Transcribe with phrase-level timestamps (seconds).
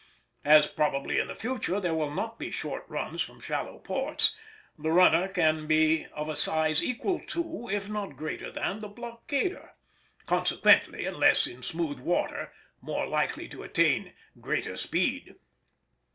[0.45, 4.35] As probably in the future there will not be short runs from shallow ports,
[4.75, 9.73] the runner can be of a size equal to, if not greater than, the blockader;
[10.25, 12.51] consequently, unless in smooth water,
[12.81, 15.35] more likely to attain greater speed.